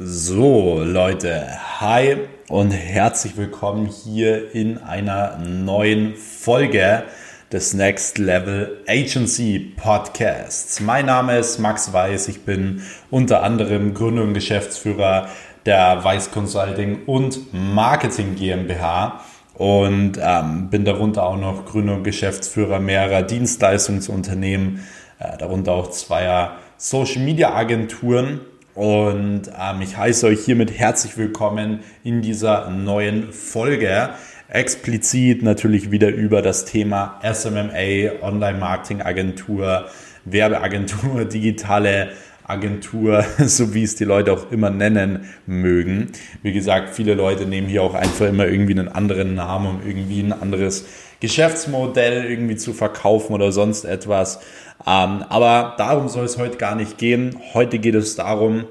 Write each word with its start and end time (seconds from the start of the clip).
So, 0.00 0.82
Leute, 0.82 1.46
hi 1.78 2.16
und 2.48 2.72
herzlich 2.72 3.36
willkommen 3.36 3.86
hier 3.86 4.52
in 4.52 4.78
einer 4.78 5.38
neuen 5.38 6.16
Folge 6.16 7.04
des 7.52 7.74
Next 7.74 8.18
Level 8.18 8.82
Agency 8.88 9.72
Podcasts. 9.76 10.80
Mein 10.80 11.06
Name 11.06 11.38
ist 11.38 11.60
Max 11.60 11.92
Weiß, 11.92 12.26
ich 12.26 12.40
bin 12.40 12.82
unter 13.12 13.44
anderem 13.44 13.94
Gründer 13.94 14.24
und 14.24 14.34
Geschäftsführer 14.34 15.28
der 15.64 16.02
Weiß 16.02 16.32
Consulting 16.32 17.04
und 17.06 17.54
Marketing 17.54 18.34
GmbH 18.34 19.20
und 19.54 20.18
ähm, 20.20 20.70
bin 20.70 20.84
darunter 20.84 21.22
auch 21.22 21.38
noch 21.38 21.66
Gründer 21.66 21.94
und 21.94 22.02
Geschäftsführer 22.02 22.80
mehrerer 22.80 23.22
Dienstleistungsunternehmen, 23.22 24.84
äh, 25.20 25.38
darunter 25.38 25.70
auch 25.70 25.92
zweier 25.92 26.56
Social 26.78 27.22
Media 27.22 27.54
Agenturen 27.54 28.40
und 28.74 29.42
ähm, 29.58 29.80
ich 29.82 29.96
heiße 29.96 30.26
euch 30.26 30.44
hiermit 30.44 30.76
herzlich 30.76 31.16
willkommen 31.16 31.80
in 32.02 32.22
dieser 32.22 32.70
neuen 32.70 33.32
Folge. 33.32 34.10
Explizit 34.48 35.42
natürlich 35.42 35.90
wieder 35.90 36.08
über 36.08 36.42
das 36.42 36.64
Thema 36.64 37.20
SMMA, 37.22 38.20
Online-Marketing-Agentur, 38.22 39.86
Werbeagentur, 40.24 41.24
digitale 41.32 42.10
Agentur, 42.46 43.24
so 43.38 43.74
wie 43.74 43.84
es 43.84 43.94
die 43.94 44.04
Leute 44.04 44.32
auch 44.32 44.50
immer 44.50 44.70
nennen 44.70 45.28
mögen. 45.46 46.10
Wie 46.42 46.52
gesagt, 46.52 46.94
viele 46.94 47.14
Leute 47.14 47.46
nehmen 47.46 47.68
hier 47.68 47.82
auch 47.82 47.94
einfach 47.94 48.26
immer 48.26 48.46
irgendwie 48.46 48.78
einen 48.78 48.88
anderen 48.88 49.34
Namen, 49.34 49.66
um 49.68 49.86
irgendwie 49.86 50.20
ein 50.20 50.32
anderes 50.32 50.84
Geschäftsmodell 51.20 52.30
irgendwie 52.30 52.56
zu 52.56 52.72
verkaufen 52.72 53.32
oder 53.32 53.52
sonst 53.52 53.84
etwas. 53.84 54.40
Ähm, 54.86 55.24
aber 55.28 55.74
darum 55.78 56.08
soll 56.08 56.24
es 56.24 56.38
heute 56.38 56.56
gar 56.58 56.74
nicht 56.74 56.98
gehen. 56.98 57.36
Heute 57.54 57.78
geht 57.78 57.94
es 57.94 58.16
darum, 58.16 58.64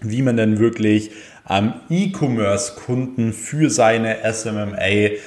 wie 0.00 0.22
man 0.22 0.36
denn 0.36 0.58
wirklich 0.58 1.10
ähm, 1.48 1.74
E-Commerce-Kunden 1.90 3.32
für 3.32 3.70
seine 3.70 4.18
SMMA 4.32 4.76
äh, 4.78 5.18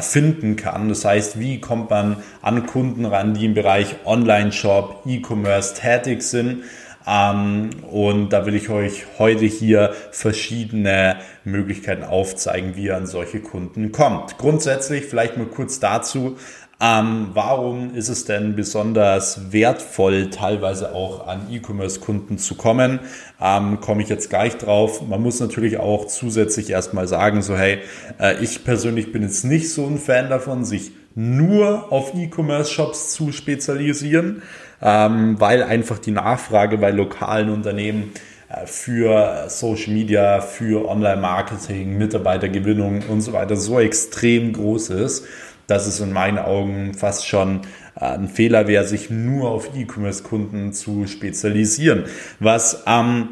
finden 0.00 0.56
kann. 0.56 0.88
Das 0.88 1.04
heißt, 1.04 1.38
wie 1.38 1.60
kommt 1.60 1.90
man 1.90 2.16
an 2.42 2.66
Kunden 2.66 3.04
ran, 3.04 3.34
die 3.34 3.46
im 3.46 3.54
Bereich 3.54 3.96
Online-Shop, 4.04 5.02
E-Commerce 5.06 5.74
tätig 5.74 6.22
sind. 6.22 6.64
Ähm, 7.06 7.70
und 7.90 8.30
da 8.30 8.46
will 8.46 8.54
ich 8.54 8.70
euch 8.70 9.04
heute 9.18 9.44
hier 9.44 9.92
verschiedene 10.10 11.16
Möglichkeiten 11.44 12.04
aufzeigen, 12.04 12.76
wie 12.76 12.84
ihr 12.84 12.96
an 12.96 13.06
solche 13.06 13.40
Kunden 13.40 13.92
kommt. 13.92 14.38
Grundsätzlich 14.38 15.04
vielleicht 15.04 15.36
mal 15.36 15.46
kurz 15.46 15.80
dazu, 15.80 16.36
ähm, 16.80 17.28
warum 17.32 17.94
ist 17.94 18.08
es 18.08 18.24
denn 18.24 18.56
besonders 18.56 19.52
wertvoll, 19.52 20.30
teilweise 20.30 20.92
auch 20.94 21.28
an 21.28 21.46
E-Commerce-Kunden 21.50 22.36
zu 22.36 22.56
kommen? 22.56 22.98
Ähm, 23.40 23.80
Komme 23.80 24.02
ich 24.02 24.08
jetzt 24.08 24.28
gleich 24.28 24.56
drauf. 24.56 25.00
Man 25.06 25.22
muss 25.22 25.38
natürlich 25.38 25.78
auch 25.78 26.06
zusätzlich 26.06 26.70
erstmal 26.70 27.06
sagen, 27.06 27.42
so 27.42 27.56
hey, 27.56 27.78
äh, 28.18 28.42
ich 28.42 28.64
persönlich 28.64 29.12
bin 29.12 29.22
jetzt 29.22 29.44
nicht 29.44 29.72
so 29.72 29.86
ein 29.86 29.98
Fan 29.98 30.28
davon, 30.28 30.64
sich 30.64 30.90
nur 31.14 31.92
auf 31.92 32.12
E-Commerce-Shops 32.14 33.14
zu 33.14 33.30
spezialisieren, 33.30 34.42
ähm, 34.84 35.40
weil 35.40 35.62
einfach 35.62 35.98
die 35.98 36.10
Nachfrage 36.10 36.76
bei 36.76 36.90
lokalen 36.90 37.48
Unternehmen 37.48 38.12
äh, 38.48 38.66
für 38.66 39.46
Social 39.48 39.94
Media, 39.94 40.42
für 40.42 40.86
Online-Marketing, 40.88 41.96
Mitarbeitergewinnung 41.96 43.02
und 43.08 43.22
so 43.22 43.32
weiter 43.32 43.56
so 43.56 43.80
extrem 43.80 44.52
groß 44.52 44.90
ist, 44.90 45.24
dass 45.66 45.86
es 45.86 46.00
in 46.00 46.12
meinen 46.12 46.38
Augen 46.38 46.92
fast 46.92 47.26
schon 47.26 47.62
äh, 47.98 48.04
ein 48.04 48.28
Fehler 48.28 48.68
wäre, 48.68 48.86
sich 48.86 49.08
nur 49.08 49.50
auf 49.50 49.70
E-Commerce-Kunden 49.74 50.74
zu 50.74 51.06
spezialisieren. 51.06 52.04
Was 52.38 52.84
ähm, 52.86 53.28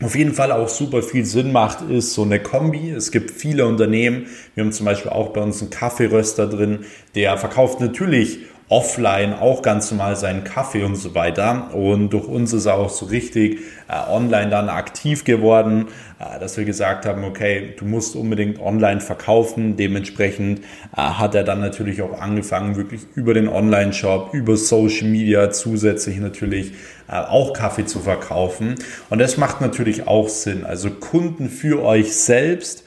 auf 0.00 0.14
jeden 0.14 0.32
Fall 0.32 0.52
auch 0.52 0.68
super 0.68 1.02
viel 1.02 1.24
Sinn 1.24 1.50
macht, 1.50 1.82
ist 1.90 2.14
so 2.14 2.22
eine 2.22 2.38
Kombi. 2.38 2.90
Es 2.90 3.10
gibt 3.10 3.32
viele 3.32 3.66
Unternehmen, 3.66 4.26
wir 4.54 4.62
haben 4.62 4.72
zum 4.72 4.86
Beispiel 4.86 5.10
auch 5.10 5.30
bei 5.30 5.40
uns 5.40 5.60
einen 5.60 5.70
Kaffeeröster 5.70 6.46
drin, 6.46 6.80
der 7.16 7.36
verkauft 7.36 7.80
natürlich 7.80 8.40
offline 8.68 9.34
auch 9.34 9.60
ganz 9.60 9.90
normal 9.90 10.16
seinen 10.16 10.42
Kaffee 10.42 10.84
und 10.84 10.96
so 10.96 11.14
weiter. 11.14 11.74
Und 11.74 12.10
durch 12.10 12.26
uns 12.26 12.52
ist 12.52 12.66
er 12.66 12.76
auch 12.76 12.88
so 12.88 13.06
richtig 13.06 13.60
äh, 13.88 14.10
online 14.10 14.48
dann 14.48 14.70
aktiv 14.70 15.24
geworden, 15.24 15.88
äh, 16.18 16.40
dass 16.40 16.56
wir 16.56 16.64
gesagt 16.64 17.04
haben, 17.04 17.24
okay, 17.24 17.74
du 17.78 17.84
musst 17.84 18.16
unbedingt 18.16 18.58
online 18.58 19.00
verkaufen. 19.00 19.76
Dementsprechend 19.76 20.60
äh, 20.60 21.00
hat 21.00 21.34
er 21.34 21.44
dann 21.44 21.60
natürlich 21.60 22.00
auch 22.00 22.18
angefangen, 22.20 22.76
wirklich 22.76 23.02
über 23.14 23.34
den 23.34 23.48
Online-Shop, 23.48 24.32
über 24.32 24.56
Social 24.56 25.08
Media 25.08 25.50
zusätzlich 25.50 26.16
natürlich 26.16 26.72
äh, 27.08 27.16
auch 27.16 27.52
Kaffee 27.52 27.84
zu 27.84 28.00
verkaufen. 28.00 28.76
Und 29.10 29.18
das 29.18 29.36
macht 29.36 29.60
natürlich 29.60 30.06
auch 30.06 30.28
Sinn. 30.28 30.64
Also 30.64 30.88
Kunden 30.90 31.50
für 31.50 31.82
euch 31.84 32.16
selbst, 32.16 32.84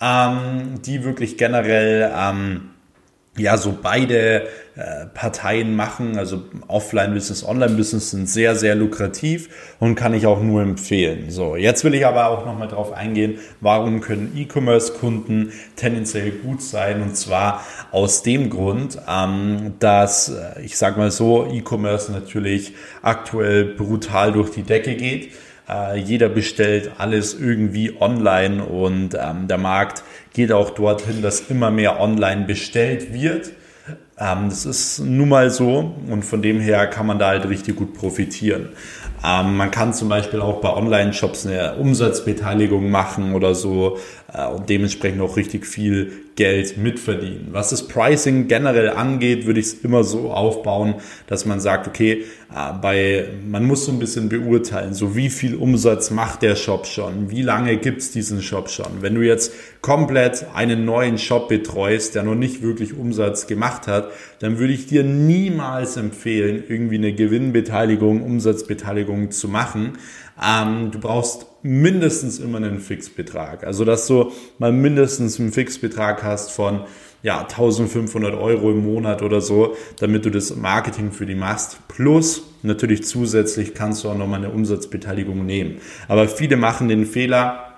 ähm, 0.00 0.80
die 0.84 1.04
wirklich 1.04 1.36
generell 1.36 2.10
ähm, 2.16 2.69
ja 3.40 3.56
so 3.56 3.76
beide 3.80 4.46
äh, 4.76 5.06
Parteien 5.12 5.74
machen. 5.76 6.16
Also 6.16 6.44
Offline-Business, 6.68 7.44
Online-Business 7.44 8.10
sind 8.10 8.28
sehr, 8.28 8.54
sehr 8.54 8.74
lukrativ 8.74 9.48
und 9.78 9.94
kann 9.94 10.14
ich 10.14 10.26
auch 10.26 10.40
nur 10.40 10.62
empfehlen. 10.62 11.30
So, 11.30 11.56
jetzt 11.56 11.84
will 11.84 11.94
ich 11.94 12.06
aber 12.06 12.28
auch 12.28 12.46
nochmal 12.46 12.68
drauf 12.68 12.92
eingehen, 12.92 13.38
warum 13.60 14.00
können 14.00 14.32
E-Commerce-Kunden 14.36 15.52
tendenziell 15.76 16.30
gut 16.30 16.62
sein? 16.62 17.02
Und 17.02 17.16
zwar 17.16 17.64
aus 17.90 18.22
dem 18.22 18.48
Grund, 18.48 18.98
ähm, 19.08 19.74
dass, 19.80 20.28
äh, 20.28 20.62
ich 20.62 20.78
sag 20.78 20.96
mal 20.96 21.10
so, 21.10 21.46
E-Commerce 21.50 22.12
natürlich 22.12 22.74
aktuell 23.02 23.64
brutal 23.64 24.32
durch 24.32 24.50
die 24.50 24.62
Decke 24.62 24.94
geht. 24.94 25.32
Äh, 25.70 25.98
jeder 25.98 26.28
bestellt 26.28 26.92
alles 26.98 27.34
irgendwie 27.34 27.94
online 28.00 28.64
und 28.64 29.14
ähm, 29.14 29.46
der 29.48 29.58
Markt 29.58 30.02
geht 30.32 30.52
auch 30.52 30.70
dorthin, 30.70 31.22
dass 31.22 31.40
immer 31.42 31.70
mehr 31.70 32.00
online 32.00 32.44
bestellt 32.46 33.12
wird. 33.12 33.52
Ähm, 34.18 34.48
das 34.48 34.66
ist 34.66 34.98
nun 35.00 35.28
mal 35.28 35.50
so 35.50 35.94
und 36.08 36.24
von 36.24 36.42
dem 36.42 36.60
her 36.60 36.86
kann 36.86 37.06
man 37.06 37.18
da 37.18 37.28
halt 37.28 37.48
richtig 37.48 37.76
gut 37.76 37.94
profitieren. 37.94 38.70
Ähm, 39.24 39.56
man 39.56 39.70
kann 39.70 39.92
zum 39.94 40.08
Beispiel 40.08 40.40
auch 40.40 40.60
bei 40.60 40.72
Online-Shops 40.72 41.46
eine 41.46 41.74
Umsatzbeteiligung 41.76 42.90
machen 42.90 43.34
oder 43.34 43.54
so 43.54 43.98
und 44.32 44.68
dementsprechend 44.68 45.20
auch 45.20 45.36
richtig 45.36 45.66
viel 45.66 46.12
Geld 46.36 46.78
mitverdienen. 46.78 47.48
Was 47.50 47.70
das 47.70 47.86
Pricing 47.86 48.48
generell 48.48 48.90
angeht, 48.90 49.46
würde 49.46 49.60
ich 49.60 49.66
es 49.66 49.74
immer 49.74 50.04
so 50.04 50.30
aufbauen, 50.30 50.94
dass 51.26 51.44
man 51.44 51.60
sagt, 51.60 51.86
okay, 51.86 52.24
äh, 52.54 52.72
bei, 52.80 53.28
man 53.46 53.66
muss 53.66 53.84
so 53.84 53.92
ein 53.92 53.98
bisschen 53.98 54.28
beurteilen, 54.28 54.94
so 54.94 55.16
wie 55.16 55.28
viel 55.28 55.54
Umsatz 55.54 56.10
macht 56.10 56.42
der 56.42 56.56
Shop 56.56 56.86
schon, 56.86 57.30
wie 57.30 57.42
lange 57.42 57.76
gibt's 57.76 58.10
diesen 58.10 58.40
Shop 58.40 58.70
schon. 58.70 59.02
Wenn 59.02 59.16
du 59.16 59.20
jetzt 59.20 59.52
komplett 59.82 60.46
einen 60.54 60.84
neuen 60.84 61.18
Shop 61.18 61.48
betreust, 61.48 62.14
der 62.14 62.22
noch 62.22 62.34
nicht 62.34 62.62
wirklich 62.62 62.96
Umsatz 62.96 63.46
gemacht 63.46 63.86
hat, 63.86 64.10
dann 64.38 64.58
würde 64.58 64.72
ich 64.72 64.86
dir 64.86 65.04
niemals 65.04 65.96
empfehlen, 65.96 66.62
irgendwie 66.68 66.96
eine 66.96 67.12
Gewinnbeteiligung, 67.12 68.22
Umsatzbeteiligung 68.22 69.30
zu 69.30 69.48
machen. 69.48 69.98
Ähm, 70.42 70.90
du 70.90 70.98
brauchst 71.00 71.46
mindestens 71.62 72.38
immer 72.38 72.58
einen 72.58 72.80
Fixbetrag. 72.80 73.64
Also, 73.64 73.84
dass 73.84 74.06
du 74.06 74.32
mal 74.58 74.72
mindestens 74.72 75.38
einen 75.38 75.52
Fixbetrag 75.52 76.22
hast 76.22 76.50
von 76.50 76.84
ja, 77.22 77.40
1500 77.42 78.34
Euro 78.34 78.70
im 78.70 78.84
Monat 78.84 79.22
oder 79.22 79.40
so, 79.40 79.76
damit 79.98 80.24
du 80.24 80.30
das 80.30 80.56
Marketing 80.56 81.12
für 81.12 81.26
die 81.26 81.34
machst. 81.34 81.78
Plus 81.88 82.42
natürlich 82.62 83.04
zusätzlich 83.04 83.74
kannst 83.74 84.04
du 84.04 84.08
auch 84.08 84.16
nochmal 84.16 84.42
eine 84.42 84.50
Umsatzbeteiligung 84.50 85.44
nehmen. 85.44 85.76
Aber 86.08 86.28
viele 86.28 86.56
machen 86.56 86.88
den 86.88 87.04
Fehler, 87.04 87.69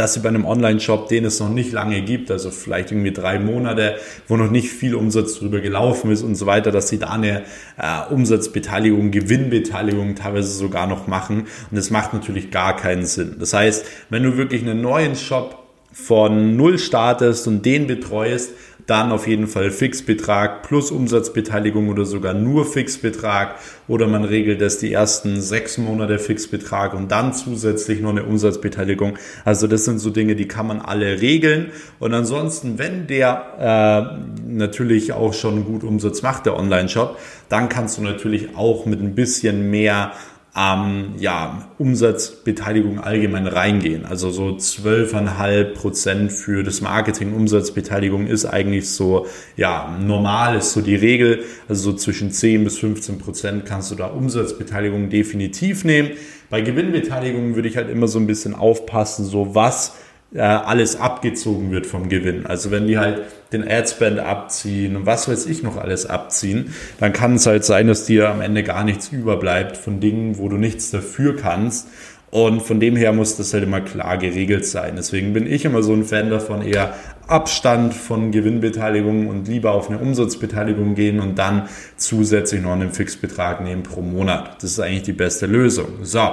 dass 0.00 0.14
sie 0.14 0.20
bei 0.20 0.30
einem 0.30 0.46
Online-Shop, 0.46 1.08
den 1.08 1.26
es 1.26 1.40
noch 1.40 1.50
nicht 1.50 1.72
lange 1.72 2.00
gibt, 2.00 2.30
also 2.30 2.50
vielleicht 2.50 2.90
irgendwie 2.90 3.12
drei 3.12 3.38
Monate, 3.38 3.96
wo 4.28 4.38
noch 4.38 4.50
nicht 4.50 4.70
viel 4.70 4.94
Umsatz 4.94 5.38
drüber 5.38 5.60
gelaufen 5.60 6.10
ist 6.10 6.22
und 6.22 6.36
so 6.36 6.46
weiter, 6.46 6.72
dass 6.72 6.88
sie 6.88 6.98
da 6.98 7.10
eine 7.10 7.42
äh, 7.76 8.10
Umsatzbeteiligung, 8.10 9.10
Gewinnbeteiligung 9.10 10.14
teilweise 10.14 10.48
sogar 10.48 10.86
noch 10.86 11.06
machen. 11.06 11.40
Und 11.70 11.76
das 11.76 11.90
macht 11.90 12.14
natürlich 12.14 12.50
gar 12.50 12.76
keinen 12.76 13.04
Sinn. 13.04 13.36
Das 13.38 13.52
heißt, 13.52 13.84
wenn 14.08 14.22
du 14.22 14.38
wirklich 14.38 14.62
einen 14.62 14.80
neuen 14.80 15.16
Shop 15.16 15.66
von 15.92 16.56
Null 16.56 16.78
startest 16.78 17.46
und 17.46 17.66
den 17.66 17.86
betreust, 17.86 18.52
dann 18.90 19.12
auf 19.12 19.28
jeden 19.28 19.46
Fall 19.46 19.70
Fixbetrag 19.70 20.62
plus 20.62 20.90
Umsatzbeteiligung 20.90 21.88
oder 21.88 22.04
sogar 22.04 22.34
nur 22.34 22.66
Fixbetrag 22.66 23.54
oder 23.86 24.08
man 24.08 24.24
regelt 24.24 24.60
es 24.60 24.78
die 24.78 24.92
ersten 24.92 25.40
sechs 25.40 25.78
Monate 25.78 26.18
Fixbetrag 26.18 26.94
und 26.94 27.10
dann 27.10 27.32
zusätzlich 27.32 28.00
noch 28.00 28.10
eine 28.10 28.24
Umsatzbeteiligung. 28.24 29.16
Also 29.44 29.68
das 29.68 29.84
sind 29.84 30.00
so 30.00 30.10
Dinge, 30.10 30.34
die 30.34 30.48
kann 30.48 30.66
man 30.66 30.80
alle 30.80 31.20
regeln 31.20 31.70
und 32.00 32.12
ansonsten, 32.12 32.78
wenn 32.78 33.06
der 33.06 34.18
äh, 34.18 34.50
natürlich 34.50 35.12
auch 35.12 35.34
schon 35.34 35.64
gut 35.64 35.84
Umsatz 35.84 36.22
macht, 36.22 36.46
der 36.46 36.56
Online-Shop, 36.56 37.16
dann 37.48 37.68
kannst 37.68 37.96
du 37.98 38.02
natürlich 38.02 38.56
auch 38.56 38.86
mit 38.86 39.00
ein 39.00 39.14
bisschen 39.14 39.70
mehr 39.70 40.12
ähm, 40.56 41.14
ja, 41.18 41.68
Umsatzbeteiligung 41.78 42.98
allgemein 42.98 43.46
reingehen. 43.46 44.04
Also 44.04 44.30
so 44.30 44.48
12,5 44.48 45.74
Prozent 45.74 46.32
für 46.32 46.64
das 46.64 46.80
Marketing 46.80 47.34
Umsatzbeteiligung 47.34 48.26
ist 48.26 48.46
eigentlich 48.46 48.90
so, 48.90 49.26
ja, 49.56 49.96
normal 50.00 50.56
ist 50.56 50.72
so 50.72 50.80
die 50.80 50.96
Regel. 50.96 51.44
Also 51.68 51.92
so 51.92 51.96
zwischen 51.96 52.32
10 52.32 52.64
bis 52.64 52.78
15 52.78 53.18
Prozent 53.18 53.64
kannst 53.64 53.90
du 53.90 53.94
da 53.94 54.06
Umsatzbeteiligung 54.06 55.08
definitiv 55.08 55.84
nehmen. 55.84 56.10
Bei 56.50 56.60
Gewinnbeteiligung 56.60 57.54
würde 57.54 57.68
ich 57.68 57.76
halt 57.76 57.88
immer 57.88 58.08
so 58.08 58.18
ein 58.18 58.26
bisschen 58.26 58.54
aufpassen, 58.54 59.24
so 59.24 59.54
was 59.54 59.94
äh, 60.32 60.40
alles 60.40 60.98
abgezogen 60.98 61.70
wird 61.70 61.86
vom 61.86 62.08
Gewinn. 62.08 62.46
Also 62.46 62.70
wenn 62.70 62.86
die 62.86 62.98
halt 62.98 63.22
den 63.52 63.66
Adspend 63.66 64.20
abziehen 64.20 64.96
und 64.96 65.06
was 65.06 65.28
weiß 65.28 65.46
ich 65.46 65.62
noch 65.62 65.76
alles 65.76 66.06
abziehen, 66.06 66.72
dann 67.00 67.12
kann 67.12 67.34
es 67.34 67.46
halt 67.46 67.64
sein, 67.64 67.88
dass 67.88 68.04
dir 68.04 68.28
am 68.28 68.40
Ende 68.40 68.62
gar 68.62 68.84
nichts 68.84 69.08
überbleibt 69.08 69.76
von 69.76 70.00
Dingen, 70.00 70.38
wo 70.38 70.48
du 70.48 70.56
nichts 70.56 70.90
dafür 70.90 71.36
kannst. 71.36 71.88
Und 72.30 72.62
von 72.62 72.78
dem 72.78 72.94
her 72.94 73.12
muss 73.12 73.36
das 73.36 73.52
halt 73.52 73.64
immer 73.64 73.80
klar 73.80 74.16
geregelt 74.16 74.64
sein. 74.64 74.94
Deswegen 74.96 75.32
bin 75.32 75.48
ich 75.48 75.64
immer 75.64 75.82
so 75.82 75.92
ein 75.92 76.04
Fan 76.04 76.30
davon, 76.30 76.62
eher 76.62 76.94
Abstand 77.26 77.92
von 77.92 78.30
Gewinnbeteiligung 78.30 79.26
und 79.26 79.48
lieber 79.48 79.72
auf 79.72 79.90
eine 79.90 79.98
Umsatzbeteiligung 79.98 80.94
gehen 80.94 81.18
und 81.18 81.40
dann 81.40 81.68
zusätzlich 81.96 82.62
noch 82.62 82.72
einen 82.72 82.92
Fixbetrag 82.92 83.62
nehmen 83.62 83.82
pro 83.82 84.00
Monat. 84.00 84.62
Das 84.62 84.70
ist 84.70 84.80
eigentlich 84.80 85.02
die 85.02 85.12
beste 85.12 85.46
Lösung. 85.46 85.88
So, 86.02 86.30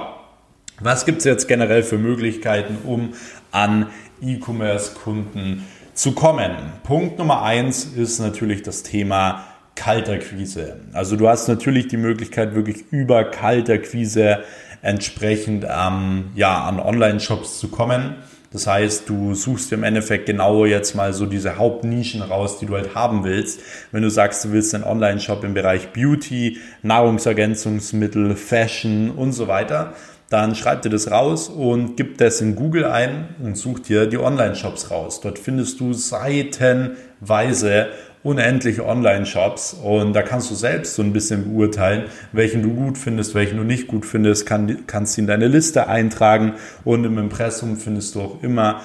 was 0.80 1.06
gibt 1.06 1.20
es 1.20 1.24
jetzt 1.24 1.48
generell 1.48 1.84
für 1.84 1.98
Möglichkeiten, 1.98 2.78
um 2.86 3.14
an 3.52 3.88
E-Commerce-Kunden 4.22 5.66
zu 5.94 6.12
kommen? 6.12 6.52
Punkt 6.84 7.18
Nummer 7.18 7.42
eins 7.42 7.86
ist 7.86 8.20
natürlich 8.20 8.62
das 8.62 8.84
Thema 8.84 9.46
Kalterquise. 9.76 10.78
Also 10.94 11.16
du 11.16 11.28
hast 11.28 11.48
natürlich 11.48 11.88
die 11.88 11.98
Möglichkeit, 11.98 12.56
wirklich 12.56 12.86
über 12.92 13.24
Kalterquise 13.24 14.40
entsprechend 14.82 15.66
ähm, 15.70 16.32
ja, 16.36 16.64
an 16.64 16.80
Online-Shops 16.80 17.60
zu 17.60 17.70
kommen. 17.70 18.16
Das 18.52 18.66
heißt, 18.66 19.10
du 19.10 19.34
suchst 19.34 19.74
im 19.74 19.84
Endeffekt 19.84 20.26
genau 20.26 20.66
jetzt 20.66 20.96
mal 20.96 21.14
so 21.14 21.26
diese 21.26 21.58
Hauptnischen 21.58 22.22
raus, 22.22 22.60
die 22.60 22.66
du 22.66 22.76
halt 22.76 22.96
haben 22.96 23.24
willst. 23.24 23.60
Wenn 23.92 24.04
du 24.04 24.10
sagst, 24.10 24.46
du 24.46 24.52
willst 24.52 24.74
einen 24.74 24.84
Online-Shop 24.84 25.44
im 25.44 25.54
Bereich 25.54 25.90
Beauty, 25.92 26.58
Nahrungsergänzungsmittel, 26.82 28.36
Fashion 28.36 29.12
und 29.12 29.34
so 29.34 29.48
weiter, 29.48 29.94
dann 30.30 30.56
schreib 30.56 30.82
dir 30.82 30.90
das 30.90 31.10
raus 31.10 31.48
und 31.48 31.96
gib 31.96 32.18
das 32.18 32.42
in 32.42 32.56
Google 32.56 32.86
ein 32.86 33.30
und 33.42 33.58
such 33.58 33.80
dir 33.80 34.08
die 34.08 34.18
Online-Shops 34.18 34.92
raus. 34.92 35.22
Dort 35.22 35.40
findest 35.40 35.80
du 35.80 35.94
seitenweise 35.94 37.88
unendliche 38.24 38.86
Online-Shops 38.86 39.78
und 39.82 40.14
da 40.14 40.22
kannst 40.22 40.52
du 40.52 40.56
selbst 40.56 40.96
so 40.96 41.02
ein 41.02 41.14
bisschen 41.14 41.54
beurteilen, 41.54 42.06
welchen 42.34 42.62
du 42.62 42.74
gut 42.74 42.98
findest, 42.98 43.36
welchen 43.36 43.58
du 43.58 43.64
nicht 43.64 43.88
gut 43.88 44.06
findest, 44.06 44.46
kann, 44.46 44.86
kannst 44.86 45.14
sie 45.14 45.22
in 45.22 45.28
deine 45.28 45.48
Liste 45.48 45.88
eintragen 45.88 46.56
und 46.84 47.06
im 47.06 47.18
Impressum 47.18 47.78
findest 47.78 48.16
du 48.16 48.22
auch 48.22 48.44
immer 48.44 48.82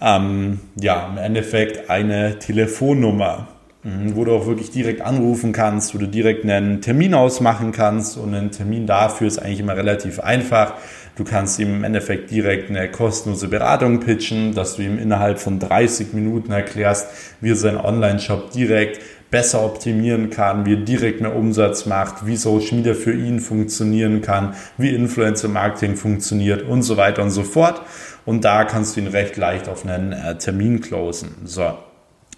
ähm, 0.00 0.60
ja, 0.80 1.08
im 1.08 1.18
Endeffekt 1.18 1.90
eine 1.90 2.38
Telefonnummer 2.38 3.48
wo 3.82 4.24
du 4.24 4.32
auch 4.32 4.46
wirklich 4.46 4.70
direkt 4.70 5.00
anrufen 5.00 5.52
kannst, 5.52 5.94
wo 5.94 5.98
du 5.98 6.06
direkt 6.06 6.44
einen 6.44 6.82
Termin 6.82 7.14
ausmachen 7.14 7.72
kannst 7.72 8.18
und 8.18 8.34
ein 8.34 8.50
Termin 8.50 8.86
dafür 8.86 9.26
ist 9.26 9.38
eigentlich 9.38 9.60
immer 9.60 9.76
relativ 9.76 10.20
einfach. 10.20 10.74
Du 11.16 11.24
kannst 11.24 11.58
ihm 11.58 11.76
im 11.76 11.84
Endeffekt 11.84 12.30
direkt 12.30 12.70
eine 12.70 12.90
kostenlose 12.90 13.48
Beratung 13.48 14.00
pitchen, 14.00 14.54
dass 14.54 14.76
du 14.76 14.82
ihm 14.82 14.98
innerhalb 14.98 15.38
von 15.38 15.58
30 15.58 16.12
Minuten 16.12 16.52
erklärst, 16.52 17.08
wie 17.40 17.50
er 17.50 17.56
seinen 17.56 17.78
Online-Shop 17.78 18.52
direkt 18.52 19.00
besser 19.30 19.64
optimieren 19.64 20.28
kann, 20.28 20.66
wie 20.66 20.74
er 20.74 20.80
direkt 20.80 21.20
mehr 21.20 21.34
Umsatz 21.34 21.86
macht, 21.86 22.26
wie 22.26 22.36
Social 22.36 22.78
Media 22.78 22.94
für 22.94 23.12
ihn 23.14 23.40
funktionieren 23.40 24.20
kann, 24.20 24.54
wie 24.76 24.94
Influencer 24.94 25.48
Marketing 25.48 25.96
funktioniert 25.96 26.62
und 26.62 26.82
so 26.82 26.96
weiter 26.96 27.22
und 27.22 27.30
so 27.30 27.44
fort. 27.44 27.80
Und 28.26 28.44
da 28.44 28.64
kannst 28.64 28.96
du 28.96 29.00
ihn 29.00 29.06
recht 29.06 29.36
leicht 29.36 29.68
auf 29.68 29.86
einen 29.86 30.12
äh, 30.12 30.36
Termin 30.36 30.80
closen. 30.80 31.36
So 31.44 31.74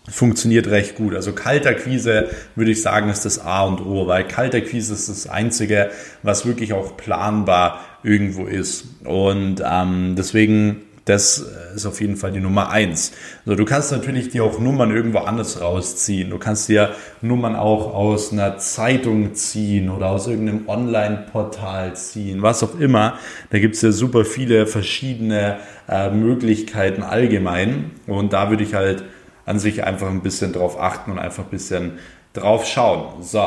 funktioniert 0.08 0.68
recht 0.68 0.96
gut. 0.96 1.14
Also 1.14 1.32
Kalterquise 1.32 2.28
würde 2.56 2.70
ich 2.72 2.82
sagen, 2.82 3.08
ist 3.08 3.24
das 3.24 3.38
A 3.38 3.62
und 3.62 3.80
O, 3.80 4.06
weil 4.06 4.26
Kalterquise 4.26 4.92
ist 4.94 5.08
das 5.08 5.28
Einzige, 5.28 5.90
was 6.22 6.44
wirklich 6.46 6.72
auch 6.72 6.96
planbar 6.96 7.80
irgendwo 8.02 8.46
ist. 8.46 8.84
Und 9.04 9.62
ähm, 9.64 10.14
deswegen, 10.16 10.82
das 11.04 11.46
ist 11.74 11.86
auf 11.86 12.00
jeden 12.00 12.16
Fall 12.16 12.32
die 12.32 12.40
Nummer 12.40 12.70
eins. 12.70 13.12
Also 13.46 13.56
du 13.56 13.64
kannst 13.64 13.92
natürlich 13.92 14.28
dir 14.30 14.42
auch 14.44 14.58
Nummern 14.58 14.94
irgendwo 14.94 15.18
anders 15.18 15.60
rausziehen. 15.60 16.30
Du 16.30 16.38
kannst 16.38 16.68
dir 16.68 16.90
Nummern 17.20 17.54
auch 17.54 17.94
aus 17.94 18.32
einer 18.32 18.58
Zeitung 18.58 19.34
ziehen 19.34 19.88
oder 19.88 20.10
aus 20.10 20.26
irgendeinem 20.26 20.68
Online-Portal 20.68 21.94
ziehen, 21.94 22.42
was 22.42 22.62
auch 22.64 22.78
immer. 22.78 23.18
Da 23.50 23.60
gibt 23.60 23.76
es 23.76 23.82
ja 23.82 23.92
super 23.92 24.24
viele 24.24 24.66
verschiedene 24.66 25.58
äh, 25.88 26.10
Möglichkeiten 26.10 27.04
allgemein. 27.04 27.92
Und 28.08 28.32
da 28.32 28.50
würde 28.50 28.64
ich 28.64 28.74
halt 28.74 29.04
an 29.52 29.58
sich 29.58 29.84
einfach 29.84 30.08
ein 30.08 30.22
bisschen 30.22 30.54
drauf 30.54 30.80
achten 30.80 31.10
und 31.12 31.18
einfach 31.18 31.44
ein 31.44 31.50
bisschen 31.50 31.98
drauf 32.32 32.66
schauen. 32.66 33.22
So, 33.22 33.46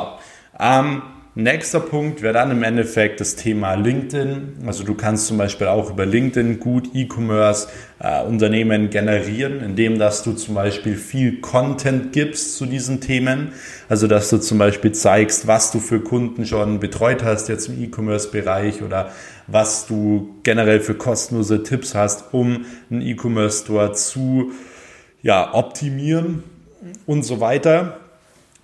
ähm, 0.60 1.02
nächster 1.34 1.80
Punkt 1.80 2.22
wäre 2.22 2.36
dann 2.36 2.52
im 2.52 2.62
Endeffekt 2.62 3.20
das 3.20 3.36
Thema 3.36 3.74
LinkedIn. 3.74 4.68
Also 4.68 4.84
du 4.84 4.94
kannst 4.94 5.26
zum 5.26 5.40
Beispiel 5.40 5.66
auch 5.66 5.90
über 5.90 6.06
LinkedIn 6.06 6.60
gut 6.60 6.92
E-Commerce 6.94 7.70
äh, 7.98 8.22
Unternehmen 8.22 8.92
generieren, 8.92 9.62
indem 9.62 9.98
dass 9.98 10.22
du 10.22 10.34
zum 10.34 10.54
Beispiel 10.54 10.96
viel 10.96 11.42
Content 11.42 12.14
gibst 12.14 12.56
zu 12.56 12.68
diesen 12.68 13.02
Themen. 13.02 13.54
Also 13.90 14.06
dass 14.06 14.30
du 14.30 14.38
zum 14.38 14.60
Beispiel 14.60 14.92
zeigst, 14.92 15.48
was 15.48 15.72
du 15.72 15.80
für 15.80 16.02
Kunden 16.02 16.46
schon 16.46 16.80
betreut 16.80 17.24
hast 17.24 17.50
jetzt 17.50 17.68
im 17.68 17.84
E-Commerce-Bereich 17.84 18.84
oder 18.84 19.10
was 19.48 19.88
du 19.88 20.36
generell 20.44 20.82
für 20.82 20.94
kostenlose 20.94 21.64
Tipps 21.64 21.96
hast, 21.96 22.32
um 22.32 22.66
einen 22.92 23.02
E-Commerce-Store 23.02 23.94
zu 23.94 24.52
ja, 25.26 25.56
optimieren 25.56 26.44
und 27.08 27.26
so 27.26 27.40
weiter. 27.40 27.98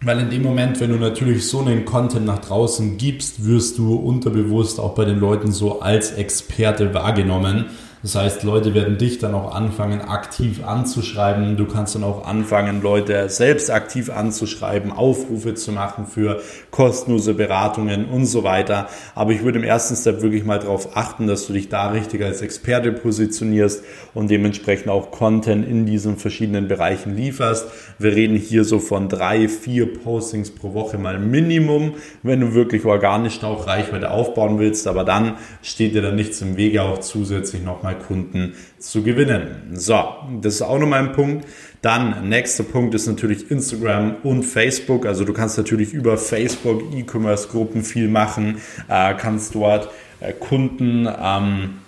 Weil 0.04 0.20
in 0.20 0.30
dem 0.30 0.44
Moment, 0.44 0.80
wenn 0.80 0.92
du 0.92 0.98
natürlich 0.98 1.48
so 1.48 1.60
einen 1.60 1.86
Content 1.86 2.28
nach 2.28 2.38
draußen 2.38 2.98
gibst, 2.98 3.46
wirst 3.46 3.80
du 3.80 3.96
unterbewusst 3.96 4.80
auch 4.80 4.94
bei 4.94 5.06
den 5.06 5.20
Leuten 5.20 5.52
so 5.52 5.82
als 5.82 6.12
Experte 6.12 6.94
wahrgenommen. 6.94 7.66
Das 8.04 8.16
heißt, 8.16 8.42
Leute 8.42 8.74
werden 8.74 8.98
dich 8.98 9.20
dann 9.20 9.36
auch 9.36 9.54
anfangen, 9.54 10.02
aktiv 10.02 10.64
anzuschreiben. 10.66 11.56
Du 11.56 11.68
kannst 11.68 11.94
dann 11.94 12.04
auch 12.04 12.26
anfangen, 12.26 12.82
Leute 12.82 13.30
selbst 13.30 13.70
aktiv 13.70 14.10
anzuschreiben, 14.10 14.92
Aufrufe 14.92 15.54
zu 15.54 15.72
machen 15.72 16.08
für 16.08 16.42
kostenlose 16.72 17.36
Beratungen 17.36 18.06
und 18.06 18.26
so 18.26 18.44
weiter. 18.44 18.88
Aber 19.14 19.34
ich 19.34 19.44
würde 19.44 19.60
im 19.60 19.64
ersten 19.64 19.96
Step 19.96 20.24
wirklich 20.24 20.44
mal 20.44 20.58
darauf 20.58 20.98
achten, 20.98 21.28
dass 21.28 21.46
du 21.46 21.54
dich 21.54 21.70
da 21.70 21.90
richtig 21.90 22.24
als 22.24 22.42
Experte 22.42 22.92
positionierst 22.92 23.84
und 24.16 24.32
dementsprechend 24.32 24.90
auch 24.90 25.12
Content 25.12 25.68
in 25.68 25.86
diesen 25.86 26.18
verschiedenen 26.18 26.68
Bereichen 26.68 27.16
lieferst. 27.16 27.68
Wir 28.00 28.16
reden 28.16 28.36
hier 28.36 28.64
so 28.64 28.80
von 28.80 29.10
drei, 29.10 29.48
vier 29.48 29.94
Postings 29.94 30.50
pro 30.50 30.74
Woche 30.74 30.98
mal 30.98 31.20
Minimum, 31.20 31.94
wenn 32.24 32.42
du 32.42 32.56
wirklich 32.56 32.84
organisch 32.84 33.44
auch 33.44 33.68
Reichweite 33.68 34.10
aufbauen 34.10 34.58
willst. 34.58 34.88
Aber 34.88 35.04
dann 35.04 35.36
steht 35.62 35.94
dir 35.94 36.02
dann 36.02 36.16
nichts 36.16 36.42
im 36.42 36.58
Wege, 36.58 36.82
auch 36.82 36.98
zusätzlich 36.98 37.64
nochmal 37.64 37.91
nochmal 37.92 38.00
Kunden 38.00 38.54
zu 38.80 39.04
gewinnen. 39.04 39.72
So, 39.74 40.04
das 40.42 40.56
ist 40.56 40.62
auch 40.62 40.80
nochmal 40.80 41.00
ein 41.00 41.14
Punkt. 41.14 41.46
Dann, 41.82 42.30
nächster 42.30 42.64
Punkt 42.64 42.94
ist 42.94 43.08
natürlich 43.08 43.50
Instagram 43.50 44.16
und 44.24 44.44
Facebook. 44.44 45.06
Also 45.06 45.26
du 45.26 45.34
kannst 45.34 45.58
natürlich 45.58 45.94
über 45.94 46.18
Facebook 46.18 46.84
E-Commerce-Gruppen 46.94 47.84
viel 47.84 48.08
machen, 48.08 48.58
äh, 48.88 49.14
kannst 49.16 49.56
dort 49.56 49.90
äh, 50.20 50.34
Kunden 50.34 51.08
ähm, 51.08 51.80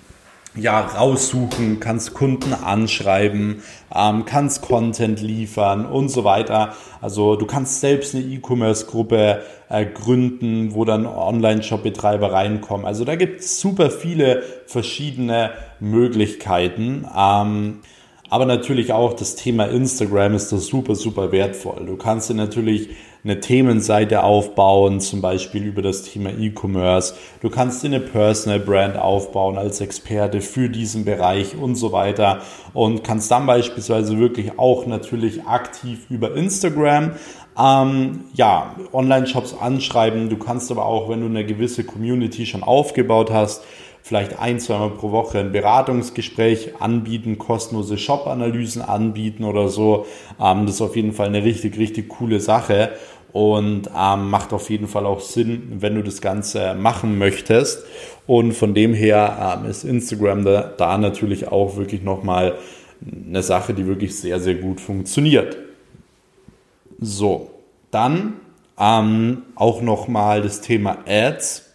ja, 0.55 0.81
raussuchen, 0.81 1.79
kannst 1.79 2.13
Kunden 2.13 2.53
anschreiben, 2.53 3.63
ähm, 3.93 4.25
kannst 4.25 4.61
Content 4.61 5.21
liefern 5.21 5.85
und 5.85 6.09
so 6.09 6.23
weiter. 6.23 6.75
Also 7.01 7.35
du 7.35 7.45
kannst 7.45 7.81
selbst 7.81 8.13
eine 8.13 8.23
E-Commerce-Gruppe 8.23 9.41
äh, 9.69 9.85
gründen, 9.85 10.75
wo 10.75 10.85
dann 10.85 11.05
Online-Shop-Betreiber 11.05 12.31
reinkommen. 12.31 12.85
Also 12.85 13.03
da 13.03 13.15
gibt 13.15 13.41
es 13.41 13.59
super 13.59 13.89
viele 13.89 14.43
verschiedene 14.67 15.51
Möglichkeiten. 15.79 17.07
Ähm, 17.17 17.79
aber 18.33 18.47
natürlich 18.47 18.93
auch 18.93 19.13
das 19.13 19.35
Thema 19.35 19.65
Instagram 19.65 20.33
ist 20.33 20.51
das 20.51 20.65
super, 20.65 20.95
super 20.95 21.31
wertvoll. 21.31 21.85
Du 21.85 21.97
kannst 21.97 22.31
dir 22.31 22.33
natürlich 22.33 22.89
eine 23.23 23.39
Themenseite 23.39 24.23
aufbauen, 24.23 25.01
zum 25.01 25.21
Beispiel 25.21 25.63
über 25.63 25.83
das 25.83 26.01
Thema 26.01 26.31
E-Commerce. 26.31 27.13
Du 27.43 27.51
kannst 27.51 27.83
dir 27.83 27.89
eine 27.89 27.99
Personal 27.99 28.59
Brand 28.59 28.97
aufbauen 28.97 29.59
als 29.59 29.81
Experte 29.81 30.41
für 30.41 30.67
diesen 30.67 31.05
Bereich 31.05 31.55
und 31.55 31.75
so 31.75 31.91
weiter 31.91 32.41
und 32.73 33.03
kannst 33.03 33.29
dann 33.29 33.45
beispielsweise 33.45 34.17
wirklich 34.17 34.57
auch 34.57 34.87
natürlich 34.87 35.43
aktiv 35.45 35.99
über 36.09 36.33
Instagram 36.33 37.11
ähm, 37.55 38.21
ja, 38.33 38.75
Online-Shops 38.93 39.55
anschreiben. 39.59 40.29
Du 40.29 40.37
kannst 40.37 40.71
aber 40.71 40.87
auch, 40.87 41.07
wenn 41.07 41.19
du 41.19 41.27
eine 41.27 41.45
gewisse 41.45 41.83
Community 41.83 42.47
schon 42.47 42.63
aufgebaut 42.63 43.29
hast, 43.31 43.63
vielleicht 44.03 44.37
ein, 44.37 44.59
zweimal 44.59 44.91
pro 44.91 45.11
Woche 45.11 45.39
ein 45.39 45.51
Beratungsgespräch 45.53 46.81
anbieten, 46.81 47.37
kostenlose 47.39 47.97
Shop-Analysen 47.97 48.81
anbieten 48.81 49.45
oder 49.45 49.69
so. 49.69 50.05
Ähm, 50.39 50.65
das 50.65 50.75
ist 50.75 50.81
auf 50.81 50.95
jeden 50.95 51.13
Fall 51.13 51.27
eine 51.27 51.43
richtig, 51.43 51.77
richtig 51.79 52.09
coole 52.09 52.39
Sache. 52.39 52.91
und 53.31 53.89
ähm, 53.97 54.29
macht 54.29 54.53
auf 54.53 54.69
jeden 54.69 54.87
Fall 54.87 55.07
auch 55.07 55.19
Sinn, 55.19 55.77
wenn 55.79 55.95
du 55.95 56.03
das 56.03 56.21
Ganze 56.21 56.75
machen 56.75 57.17
möchtest. 57.17 57.83
Und 58.27 58.53
von 58.53 58.75
dem 58.75 58.93
her 58.93 59.57
ähm, 59.59 59.69
ist 59.69 59.83
Instagram 59.83 60.45
da, 60.45 60.61
da 60.77 60.97
natürlich 60.99 61.47
auch 61.47 61.75
wirklich 61.75 62.03
nochmal 62.03 62.55
eine 63.27 63.41
Sache, 63.41 63.73
die 63.73 63.87
wirklich 63.87 64.15
sehr, 64.15 64.39
sehr 64.39 64.55
gut 64.55 64.79
funktioniert. 64.79 65.57
So, 66.99 67.49
dann 67.89 68.33
ähm, 68.77 69.43
auch 69.55 69.81
nochmal 69.81 70.41
das 70.41 70.61
Thema 70.61 70.99
Ads. 71.07 71.72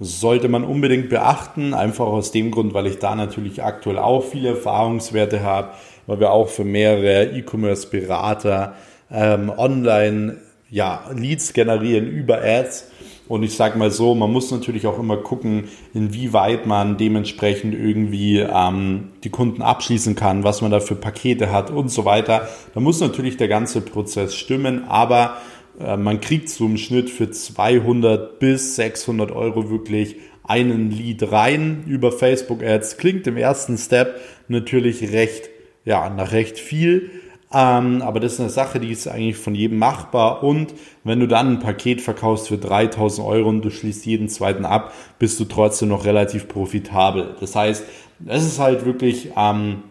Sollte 0.00 0.48
man 0.48 0.64
unbedingt 0.64 1.08
beachten, 1.08 1.72
einfach 1.72 2.06
aus 2.06 2.32
dem 2.32 2.50
Grund, 2.50 2.74
weil 2.74 2.86
ich 2.86 2.98
da 2.98 3.14
natürlich 3.14 3.62
aktuell 3.62 3.98
auch 3.98 4.24
viele 4.24 4.50
Erfahrungswerte 4.50 5.42
habe, 5.42 5.70
weil 6.06 6.20
wir 6.20 6.32
auch 6.32 6.48
für 6.48 6.64
mehrere 6.64 7.26
E-Commerce-Berater 7.36 8.74
ähm, 9.10 9.52
online 9.56 10.38
ja, 10.70 11.04
Leads 11.14 11.52
generieren 11.52 12.08
über 12.08 12.42
Ads. 12.42 12.90
Und 13.26 13.42
ich 13.42 13.54
sage 13.54 13.78
mal 13.78 13.90
so, 13.90 14.14
man 14.14 14.30
muss 14.30 14.50
natürlich 14.50 14.86
auch 14.86 14.98
immer 14.98 15.16
gucken, 15.16 15.68
inwieweit 15.94 16.66
man 16.66 16.98
dementsprechend 16.98 17.72
irgendwie 17.72 18.40
ähm, 18.40 19.12
die 19.22 19.30
Kunden 19.30 19.62
abschließen 19.62 20.14
kann, 20.14 20.44
was 20.44 20.60
man 20.60 20.70
da 20.70 20.80
für 20.80 20.94
Pakete 20.94 21.50
hat 21.50 21.70
und 21.70 21.88
so 21.88 22.04
weiter. 22.04 22.48
Da 22.74 22.80
muss 22.80 23.00
natürlich 23.00 23.38
der 23.38 23.48
ganze 23.48 23.80
Prozess 23.80 24.34
stimmen, 24.34 24.84
aber 24.88 25.38
man 25.78 26.20
kriegt 26.20 26.48
so 26.48 26.66
im 26.66 26.76
Schnitt 26.76 27.10
für 27.10 27.30
200 27.30 28.38
bis 28.38 28.76
600 28.76 29.32
Euro 29.32 29.70
wirklich 29.70 30.16
einen 30.44 30.90
Lead 30.90 31.32
rein 31.32 31.84
über 31.86 32.12
Facebook 32.12 32.62
Ads. 32.62 32.98
Klingt 32.98 33.26
im 33.26 33.36
ersten 33.36 33.78
Step 33.78 34.20
natürlich 34.48 35.12
recht, 35.12 35.48
ja, 35.84 36.08
nach 36.10 36.32
recht 36.32 36.58
viel. 36.58 37.10
Ähm, 37.52 38.02
aber 38.02 38.18
das 38.20 38.34
ist 38.34 38.40
eine 38.40 38.50
Sache, 38.50 38.80
die 38.80 38.90
ist 38.90 39.06
eigentlich 39.06 39.36
von 39.36 39.54
jedem 39.54 39.78
machbar. 39.78 40.42
Und 40.42 40.74
wenn 41.04 41.20
du 41.20 41.28
dann 41.28 41.54
ein 41.54 41.58
Paket 41.60 42.00
verkaufst 42.00 42.48
für 42.48 42.58
3000 42.58 43.26
Euro 43.26 43.48
und 43.48 43.62
du 43.62 43.70
schließt 43.70 44.04
jeden 44.06 44.28
zweiten 44.28 44.64
ab, 44.64 44.92
bist 45.18 45.38
du 45.38 45.44
trotzdem 45.44 45.88
noch 45.88 46.04
relativ 46.04 46.48
profitabel. 46.48 47.36
Das 47.40 47.54
heißt, 47.54 47.84
es 48.26 48.44
ist 48.44 48.58
halt 48.58 48.84
wirklich 48.84 49.30
ähm, 49.36 49.84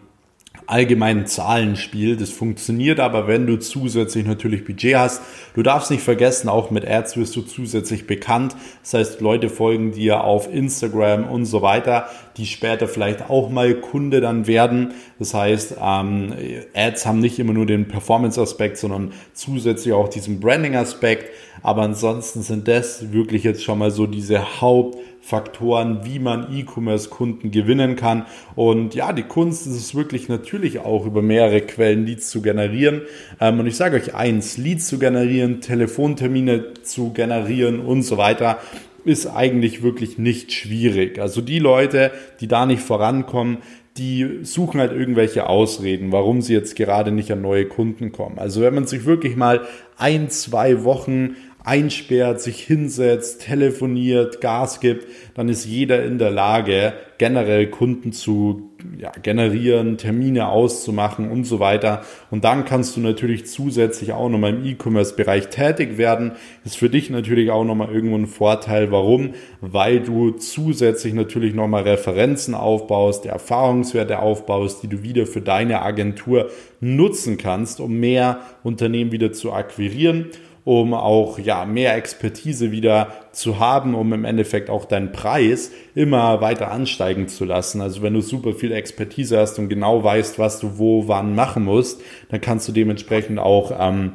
allgemeinen 0.66 1.26
Zahlenspiel. 1.26 2.16
Das 2.16 2.30
funktioniert 2.30 3.00
aber, 3.00 3.26
wenn 3.26 3.46
du 3.46 3.58
zusätzlich 3.58 4.26
natürlich 4.26 4.64
Budget 4.64 4.96
hast. 4.96 5.22
Du 5.54 5.62
darfst 5.62 5.90
nicht 5.90 6.02
vergessen, 6.02 6.48
auch 6.48 6.70
mit 6.70 6.86
Ads 6.86 7.16
wirst 7.16 7.36
du 7.36 7.42
zusätzlich 7.42 8.06
bekannt. 8.06 8.56
Das 8.82 8.94
heißt, 8.94 9.20
Leute 9.20 9.48
folgen 9.48 9.92
dir 9.92 10.24
auf 10.24 10.52
Instagram 10.52 11.28
und 11.28 11.44
so 11.44 11.62
weiter, 11.62 12.08
die 12.36 12.46
später 12.46 12.88
vielleicht 12.88 13.30
auch 13.30 13.50
mal 13.50 13.74
Kunde 13.74 14.20
dann 14.20 14.46
werden. 14.46 14.94
Das 15.18 15.34
heißt, 15.34 15.76
ähm, 15.80 16.34
Ads 16.74 17.06
haben 17.06 17.20
nicht 17.20 17.38
immer 17.38 17.52
nur 17.52 17.66
den 17.66 17.88
Performance-Aspekt, 17.88 18.78
sondern 18.78 19.12
zusätzlich 19.32 19.94
auch 19.94 20.08
diesen 20.08 20.40
Branding-Aspekt. 20.40 21.30
Aber 21.64 21.82
ansonsten 21.82 22.42
sind 22.42 22.68
das 22.68 23.12
wirklich 23.12 23.42
jetzt 23.42 23.64
schon 23.64 23.80
mal 23.80 23.90
so 23.90 24.06
diese 24.06 24.60
Haupt- 24.60 24.98
Faktoren, 25.24 26.00
wie 26.04 26.18
man 26.18 26.54
E-Commerce-Kunden 26.54 27.50
gewinnen 27.50 27.96
kann. 27.96 28.26
Und 28.56 28.94
ja, 28.94 29.10
die 29.14 29.22
Kunst 29.22 29.66
ist 29.66 29.74
es 29.74 29.94
wirklich 29.94 30.28
natürlich 30.28 30.80
auch 30.80 31.06
über 31.06 31.22
mehrere 31.22 31.62
Quellen 31.62 32.04
Leads 32.04 32.28
zu 32.28 32.42
generieren. 32.42 33.00
Ähm, 33.40 33.58
und 33.58 33.66
ich 33.66 33.76
sage 33.76 33.96
euch 33.96 34.14
eins, 34.14 34.58
Leads 34.58 34.86
zu 34.86 34.98
generieren, 34.98 35.62
Telefontermine 35.62 36.74
zu 36.82 37.14
generieren 37.14 37.80
und 37.80 38.02
so 38.02 38.18
weiter 38.18 38.58
ist 39.06 39.26
eigentlich 39.26 39.82
wirklich 39.82 40.18
nicht 40.18 40.52
schwierig. 40.52 41.18
Also 41.18 41.40
die 41.40 41.58
Leute, 41.58 42.10
die 42.40 42.46
da 42.46 42.66
nicht 42.66 42.82
vorankommen, 42.82 43.58
die 43.96 44.40
suchen 44.42 44.80
halt 44.80 44.92
irgendwelche 44.92 45.48
Ausreden, 45.48 46.12
warum 46.12 46.42
sie 46.42 46.52
jetzt 46.52 46.74
gerade 46.76 47.12
nicht 47.12 47.30
an 47.30 47.40
neue 47.40 47.66
Kunden 47.66 48.12
kommen. 48.12 48.38
Also 48.38 48.60
wenn 48.60 48.74
man 48.74 48.86
sich 48.86 49.06
wirklich 49.06 49.36
mal 49.36 49.62
ein, 49.96 50.28
zwei 50.28 50.84
Wochen 50.84 51.36
einsperrt, 51.64 52.42
sich 52.42 52.60
hinsetzt, 52.60 53.40
telefoniert, 53.40 54.42
Gas 54.42 54.80
gibt, 54.80 55.06
dann 55.34 55.48
ist 55.48 55.64
jeder 55.64 56.04
in 56.04 56.18
der 56.18 56.30
Lage, 56.30 56.92
generell 57.16 57.68
Kunden 57.68 58.12
zu 58.12 58.70
ja, 58.98 59.10
generieren, 59.22 59.96
Termine 59.96 60.48
auszumachen 60.48 61.30
und 61.30 61.44
so 61.44 61.60
weiter. 61.60 62.02
Und 62.30 62.44
dann 62.44 62.66
kannst 62.66 62.96
du 62.96 63.00
natürlich 63.00 63.46
zusätzlich 63.46 64.12
auch 64.12 64.28
nochmal 64.28 64.54
im 64.54 64.66
E-Commerce-Bereich 64.66 65.48
tätig 65.48 65.96
werden. 65.96 66.32
Ist 66.66 66.76
für 66.76 66.90
dich 66.90 67.08
natürlich 67.08 67.50
auch 67.50 67.64
nochmal 67.64 67.90
irgendwo 67.90 68.16
ein 68.16 68.26
Vorteil. 68.26 68.92
Warum? 68.92 69.30
Weil 69.62 70.00
du 70.00 70.32
zusätzlich 70.32 71.14
natürlich 71.14 71.54
nochmal 71.54 71.84
Referenzen 71.84 72.54
aufbaust, 72.54 73.24
Erfahrungswerte 73.24 74.18
aufbaust, 74.18 74.82
die 74.82 74.88
du 74.88 75.02
wieder 75.02 75.26
für 75.26 75.40
deine 75.40 75.80
Agentur 75.80 76.50
nutzen 76.80 77.38
kannst, 77.38 77.80
um 77.80 77.98
mehr 77.98 78.40
Unternehmen 78.62 79.12
wieder 79.12 79.32
zu 79.32 79.52
akquirieren 79.52 80.26
um 80.64 80.94
auch 80.94 81.38
ja 81.38 81.66
mehr 81.66 81.94
Expertise 81.94 82.72
wieder 82.72 83.12
zu 83.32 83.58
haben, 83.58 83.94
um 83.94 84.12
im 84.12 84.24
Endeffekt 84.24 84.70
auch 84.70 84.86
deinen 84.86 85.12
Preis 85.12 85.70
immer 85.94 86.40
weiter 86.40 86.70
ansteigen 86.70 87.28
zu 87.28 87.44
lassen. 87.44 87.80
Also 87.80 88.02
wenn 88.02 88.14
du 88.14 88.22
super 88.22 88.54
viel 88.54 88.72
Expertise 88.72 89.38
hast 89.38 89.58
und 89.58 89.68
genau 89.68 90.02
weißt, 90.02 90.38
was 90.38 90.60
du 90.60 90.78
wo 90.78 91.06
wann 91.06 91.34
machen 91.34 91.64
musst, 91.64 92.00
dann 92.30 92.40
kannst 92.40 92.66
du 92.66 92.72
dementsprechend 92.72 93.38
auch 93.38 93.72
ähm, 93.78 94.12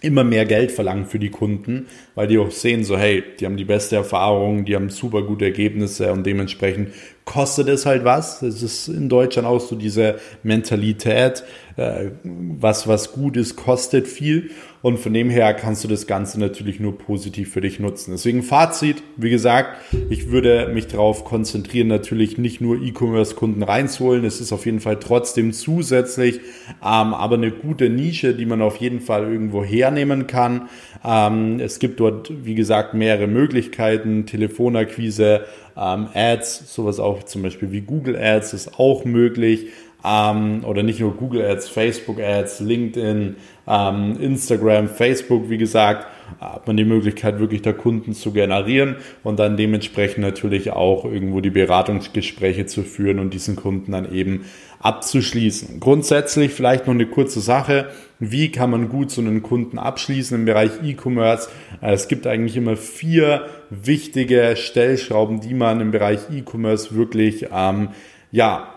immer 0.00 0.24
mehr 0.24 0.44
Geld 0.44 0.70
verlangen 0.70 1.06
für 1.06 1.18
die 1.18 1.30
Kunden, 1.30 1.86
weil 2.14 2.28
die 2.28 2.38
auch 2.38 2.50
sehen, 2.50 2.84
so 2.84 2.96
hey, 2.96 3.24
die 3.40 3.46
haben 3.46 3.56
die 3.56 3.64
beste 3.64 3.96
Erfahrung, 3.96 4.64
die 4.64 4.76
haben 4.76 4.90
super 4.90 5.22
gute 5.22 5.46
Ergebnisse 5.46 6.12
und 6.12 6.24
dementsprechend 6.24 6.90
kostet 7.28 7.68
es 7.68 7.84
halt 7.84 8.04
was. 8.04 8.40
Es 8.40 8.62
ist 8.62 8.88
in 8.88 9.10
Deutschland 9.10 9.46
auch 9.46 9.60
so 9.60 9.76
diese 9.76 10.14
Mentalität, 10.42 11.44
äh, 11.76 12.06
was 12.24 12.88
was 12.88 13.12
gut 13.12 13.36
ist, 13.36 13.54
kostet 13.54 14.08
viel. 14.08 14.50
Und 14.80 14.98
von 14.98 15.12
dem 15.12 15.28
her 15.28 15.52
kannst 15.54 15.84
du 15.84 15.88
das 15.88 16.06
Ganze 16.06 16.40
natürlich 16.40 16.80
nur 16.80 16.96
positiv 16.96 17.52
für 17.52 17.60
dich 17.60 17.80
nutzen. 17.80 18.12
Deswegen 18.12 18.42
Fazit, 18.42 19.02
wie 19.16 19.28
gesagt, 19.28 19.76
ich 20.08 20.30
würde 20.30 20.70
mich 20.72 20.86
darauf 20.86 21.24
konzentrieren, 21.24 21.88
natürlich 21.88 22.38
nicht 22.38 22.60
nur 22.60 22.80
E-Commerce-Kunden 22.80 23.62
reinzuholen. 23.62 24.24
Es 24.24 24.40
ist 24.40 24.52
auf 24.52 24.64
jeden 24.64 24.80
Fall 24.80 24.98
trotzdem 24.98 25.52
zusätzlich, 25.52 26.36
ähm, 26.80 27.12
aber 27.12 27.34
eine 27.34 27.50
gute 27.50 27.90
Nische, 27.90 28.34
die 28.34 28.46
man 28.46 28.62
auf 28.62 28.76
jeden 28.76 29.00
Fall 29.00 29.30
irgendwo 29.30 29.62
hernehmen 29.62 30.28
kann. 30.28 30.68
Ähm, 31.04 31.60
es 31.60 31.78
gibt 31.78 32.00
dort, 32.00 32.32
wie 32.44 32.54
gesagt, 32.54 32.94
mehrere 32.94 33.26
Möglichkeiten, 33.26 34.24
Telefonakquise, 34.24 35.44
ähm, 35.76 36.08
Ads, 36.12 36.74
sowas 36.74 36.98
auch 36.98 37.17
zum 37.24 37.42
Beispiel 37.42 37.72
wie 37.72 37.80
Google 37.80 38.16
Ads 38.16 38.52
ist 38.52 38.78
auch 38.78 39.04
möglich. 39.04 39.68
Ähm, 40.04 40.64
oder 40.64 40.82
nicht 40.82 41.00
nur 41.00 41.16
Google 41.16 41.44
Ads, 41.44 41.68
Facebook 41.68 42.20
Ads, 42.20 42.60
LinkedIn, 42.60 43.36
ähm, 43.66 44.16
Instagram, 44.20 44.88
Facebook, 44.88 45.50
wie 45.50 45.58
gesagt, 45.58 46.06
hat 46.40 46.66
man 46.66 46.76
die 46.76 46.84
Möglichkeit, 46.84 47.38
wirklich 47.38 47.62
da 47.62 47.72
Kunden 47.72 48.12
zu 48.12 48.32
generieren 48.32 48.96
und 49.22 49.38
dann 49.38 49.56
dementsprechend 49.56 50.18
natürlich 50.18 50.70
auch 50.70 51.04
irgendwo 51.04 51.40
die 51.40 51.50
Beratungsgespräche 51.50 52.66
zu 52.66 52.82
führen 52.82 53.18
und 53.18 53.34
diesen 53.34 53.56
Kunden 53.56 53.92
dann 53.92 54.12
eben 54.12 54.44
abzuschließen. 54.80 55.80
Grundsätzlich 55.80 56.52
vielleicht 56.52 56.86
noch 56.86 56.94
eine 56.94 57.06
kurze 57.06 57.40
Sache. 57.40 57.88
Wie 58.20 58.50
kann 58.50 58.70
man 58.70 58.88
gut 58.88 59.10
so 59.10 59.20
einen 59.20 59.42
Kunden 59.42 59.78
abschließen 59.78 60.38
im 60.38 60.44
Bereich 60.44 60.72
E-Commerce? 60.82 61.48
Es 61.80 62.08
gibt 62.08 62.26
eigentlich 62.26 62.56
immer 62.56 62.76
vier 62.76 63.46
wichtige 63.70 64.54
Stellschrauben, 64.56 65.40
die 65.40 65.54
man 65.54 65.80
im 65.80 65.90
Bereich 65.90 66.20
E-Commerce 66.32 66.94
wirklich 66.94 67.46
ähm, 67.52 67.88
ja, 68.30 68.74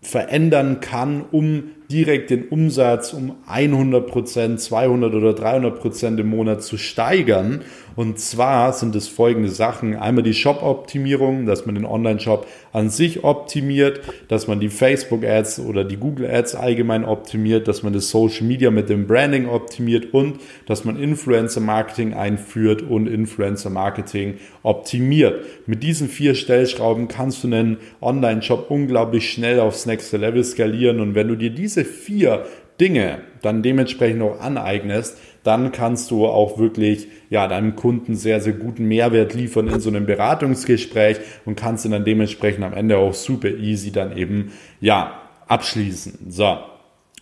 verändern 0.00 0.80
kann, 0.80 1.24
um 1.30 1.64
direkt 1.94 2.30
den 2.30 2.48
Umsatz 2.48 3.12
um 3.12 3.36
100 3.46 4.08
Prozent, 4.08 4.60
200 4.60 5.14
oder 5.14 5.32
300 5.32 5.78
Prozent 5.78 6.18
im 6.18 6.28
Monat 6.28 6.64
zu 6.64 6.76
steigern. 6.76 7.62
Und 7.96 8.18
zwar 8.18 8.72
sind 8.72 8.96
es 8.96 9.08
folgende 9.08 9.50
Sachen. 9.50 9.96
Einmal 9.96 10.24
die 10.24 10.34
Shop-Optimierung, 10.34 11.46
dass 11.46 11.66
man 11.66 11.74
den 11.76 11.84
Online-Shop 11.84 12.46
an 12.72 12.90
sich 12.90 13.22
optimiert, 13.22 14.00
dass 14.28 14.48
man 14.48 14.60
die 14.60 14.68
Facebook-Ads 14.68 15.60
oder 15.60 15.84
die 15.84 15.96
Google-Ads 15.96 16.56
allgemein 16.56 17.04
optimiert, 17.04 17.68
dass 17.68 17.82
man 17.82 17.92
das 17.92 18.10
Social 18.10 18.46
Media 18.46 18.70
mit 18.70 18.88
dem 18.88 19.06
Branding 19.06 19.48
optimiert 19.48 20.12
und 20.12 20.40
dass 20.66 20.84
man 20.84 21.00
Influencer-Marketing 21.00 22.14
einführt 22.14 22.82
und 22.82 23.06
Influencer-Marketing 23.06 24.38
optimiert. 24.62 25.44
Mit 25.66 25.82
diesen 25.82 26.08
vier 26.08 26.34
Stellschrauben 26.34 27.08
kannst 27.08 27.44
du 27.44 27.48
einen 27.48 27.78
Online-Shop 28.00 28.70
unglaublich 28.70 29.30
schnell 29.30 29.60
aufs 29.60 29.86
nächste 29.86 30.16
Level 30.16 30.42
skalieren. 30.42 31.00
Und 31.00 31.14
wenn 31.14 31.28
du 31.28 31.36
dir 31.36 31.50
diese 31.50 31.84
vier 31.84 32.44
Dinge 32.80 33.18
dann 33.42 33.62
dementsprechend 33.62 34.22
auch 34.22 34.40
aneignest, 34.40 35.18
dann 35.44 35.72
kannst 35.72 36.10
du 36.10 36.26
auch 36.26 36.58
wirklich 36.58 37.06
ja, 37.30 37.46
deinem 37.46 37.76
Kunden 37.76 38.16
sehr, 38.16 38.40
sehr 38.40 38.54
guten 38.54 38.86
Mehrwert 38.86 39.34
liefern 39.34 39.68
in 39.68 39.78
so 39.78 39.90
einem 39.90 40.06
Beratungsgespräch 40.06 41.18
und 41.44 41.54
kannst 41.54 41.84
ihn 41.84 41.92
dann 41.92 42.04
dementsprechend 42.04 42.64
am 42.64 42.72
Ende 42.72 42.98
auch 42.98 43.14
super 43.14 43.48
easy 43.48 43.92
dann 43.92 44.16
eben 44.16 44.52
ja, 44.80 45.20
abschließen. 45.46 46.30
So. 46.30 46.58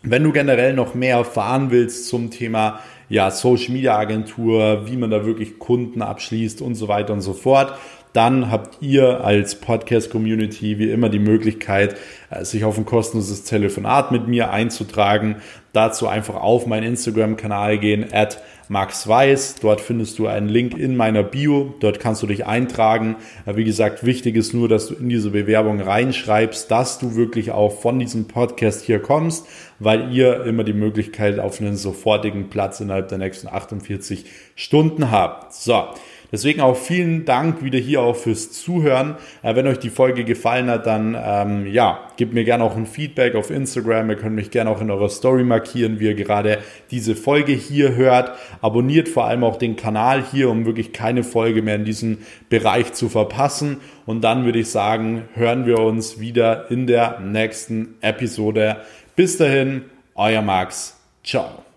Wenn 0.05 0.25
du 0.25 0.33
generell 0.33 0.73
noch 0.73 0.95
mehr 0.95 1.17
erfahren 1.17 1.71
willst 1.71 2.09
zum 2.09 2.31
Thema 2.31 2.81
ja, 3.09 3.31
Social 3.31 3.73
Media 3.73 3.97
Agentur, 3.99 4.87
wie 4.87 4.97
man 4.97 5.11
da 5.11 5.27
wirklich 5.27 5.59
Kunden 5.59 6.01
abschließt 6.01 6.63
und 6.63 6.77
so 6.77 6.89
weiter 6.89 7.13
und 7.13 7.21
so 7.21 7.35
fort, 7.35 7.75
dann 8.13 8.51
habt 8.51 8.83
ihr 8.83 9.25
als 9.25 9.55
Podcast-Community 9.57 10.79
wie 10.79 10.91
immer 10.91 11.09
die 11.09 11.19
Möglichkeit, 11.19 11.97
äh, 12.31 12.45
sich 12.45 12.65
auf 12.65 12.77
ein 12.77 12.85
kostenloses 12.85 13.45
Telefonat 13.45 14.13
mit 14.13 14.29
mir 14.29 14.51
einzutragen. 14.51 15.37
Dazu 15.73 16.07
einfach 16.07 16.35
auf 16.35 16.67
meinen 16.67 16.85
Instagram-Kanal 16.85 17.79
gehen, 17.79 18.13
at 18.13 18.43
Max 18.69 19.09
Weiß. 19.09 19.57
Dort 19.61 19.81
findest 19.81 20.19
du 20.19 20.27
einen 20.27 20.49
Link 20.49 20.77
in 20.77 20.97
meiner 20.97 21.23
Bio. 21.23 21.75
Dort 21.81 22.01
kannst 22.01 22.23
du 22.23 22.27
dich 22.27 22.47
eintragen. 22.47 23.17
Äh, 23.47 23.57
wie 23.57 23.65
gesagt, 23.65 24.05
wichtig 24.05 24.37
ist 24.37 24.53
nur, 24.53 24.69
dass 24.69 24.89
du 24.89 24.95
in 24.95 25.09
diese 25.09 25.31
Bewerbung 25.31 25.81
reinschreibst, 25.81 26.71
dass 26.71 26.99
du 26.99 27.17
wirklich 27.17 27.51
auch 27.51 27.81
von 27.81 27.99
diesem 27.99 28.29
Podcast 28.29 28.83
hier 28.83 28.99
kommst, 28.99 29.47
weil 29.79 30.13
ihr 30.13 30.45
immer 30.45 30.65
die 30.65 30.73
Möglichkeit 30.75 31.39
auf 31.39 31.61
einen 31.61 31.77
sofortigen 31.77 32.51
Platz 32.51 32.81
innerhalb 32.81 33.09
der 33.09 33.19
nächsten 33.19 33.49
48 33.49 34.27
Stunden 34.55 35.11
habt. 35.11 35.55
So. 35.55 35.85
Deswegen 36.33 36.63
auch 36.63 36.77
vielen 36.77 37.27
Dank 37.27 37.63
wieder 37.63 37.79
hier 37.79 38.01
auch 38.01 38.17
fürs 38.17 38.51
Zuhören. 38.51 39.17
Äh, 39.43 39.55
wenn 39.55 39.67
euch 39.67 39.79
die 39.79 39.91
Folge 39.91 40.25
gefallen 40.25 40.71
hat, 40.71 40.87
dann 40.87 41.17
ähm, 41.23 41.67
ja, 41.67 42.01
gebt 42.17 42.33
mir 42.33 42.45
gerne 42.45 42.65
auch 42.65 42.75
ein 42.75 42.87
Feedback 42.87 43.35
auf 43.35 43.51
Instagram. 43.51 44.09
Ihr 44.09 44.17
könnt 44.17 44.35
mich 44.35 44.51
gerne 44.51 44.71
auch 44.71 44.81
in 44.81 44.91
eurer 44.91 45.11
Story 45.11 45.45
markieren, 45.45 46.01
wie 46.01 46.07
ihr 46.07 46.15
gerade 46.15 46.59
diese 46.91 47.15
Folge 47.15 47.53
hier 47.53 47.95
hört. 47.95 48.33
Abonniert 48.63 49.11
vor 49.11 49.27
allem 49.27 49.45
auch 49.45 49.57
den 49.57 49.77
Kanal 49.77 50.25
hier, 50.25 50.49
um 50.49 50.65
wirklich 50.65 50.93
keine 50.93 51.23
Folge 51.23 51.61
mehr 51.61 51.77
in 51.77 51.85
diesem 51.85 52.19
Bereich 52.49 52.95
zu 52.95 53.11
verpassen. 53.11 53.81
Und 54.07 54.23
dann 54.25 54.47
würde 54.47 54.61
ich 54.61 54.71
sagen, 54.71 55.29
hören 55.35 55.67
wir 55.67 55.79
uns 55.81 56.19
wieder 56.19 56.71
in 56.71 56.87
der 56.87 57.21
nächsten 57.21 57.97
Episode. 58.01 58.79
Bis 59.15 59.37
dahin, 59.37 59.83
euer 60.15 60.43
Max. 60.43 60.99
Ciao. 61.23 61.72